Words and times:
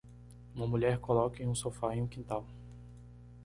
Uma 0.55 0.65
mulher 0.65 0.97
coloca 0.97 1.43
em 1.43 1.47
um 1.47 1.53
sofá 1.53 1.95
em 1.95 2.01
um 2.01 2.07
quintal. 2.07 2.43